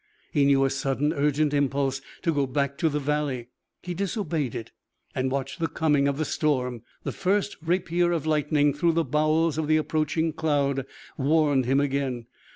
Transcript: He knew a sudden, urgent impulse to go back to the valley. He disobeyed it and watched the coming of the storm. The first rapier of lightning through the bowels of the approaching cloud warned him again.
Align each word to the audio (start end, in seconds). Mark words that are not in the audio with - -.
He 0.31 0.45
knew 0.45 0.65
a 0.65 0.71
sudden, 0.71 1.13
urgent 1.13 1.53
impulse 1.53 2.01
to 2.23 2.33
go 2.33 2.47
back 2.47 2.75
to 2.79 2.89
the 2.89 2.97
valley. 2.99 3.49
He 3.83 3.93
disobeyed 3.93 4.55
it 4.55 4.71
and 5.13 5.29
watched 5.29 5.59
the 5.59 5.67
coming 5.67 6.07
of 6.07 6.17
the 6.17 6.25
storm. 6.25 6.81
The 7.03 7.11
first 7.11 7.55
rapier 7.63 8.11
of 8.11 8.25
lightning 8.25 8.73
through 8.73 8.93
the 8.93 9.03
bowels 9.05 9.59
of 9.59 9.67
the 9.67 9.77
approaching 9.77 10.33
cloud 10.33 10.87
warned 11.19 11.65
him 11.67 11.79
again. 11.79 12.25